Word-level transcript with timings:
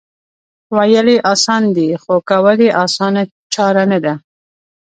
وېل 0.75 1.07
یې 1.13 1.17
اسان 1.33 1.63
دي 1.75 1.87
خو 2.01 2.13
کول 2.29 2.57
یې 2.65 2.69
اسانه 2.85 3.21
چاره 3.53 3.83
نه 3.91 3.99
ده 4.05 4.13